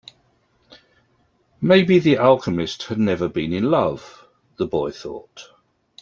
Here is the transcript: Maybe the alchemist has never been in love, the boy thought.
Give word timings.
Maybe 1.61 1.99
the 1.99 2.17
alchemist 2.17 2.81
has 2.87 2.97
never 2.97 3.27
been 3.29 3.53
in 3.53 3.65
love, 3.69 4.27
the 4.57 4.65
boy 4.65 4.89
thought. 4.89 5.49